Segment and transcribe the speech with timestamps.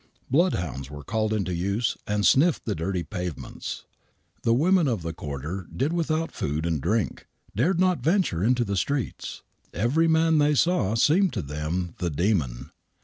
[0.31, 3.85] Bloodhounds were called into use, and sniffed the dirty pavements.
[4.41, 8.75] The women of the quarter did without food and drink— dared not venture into the
[8.77, 9.43] streets.
[9.75, 12.71] Every man they saw seemed to them the demon.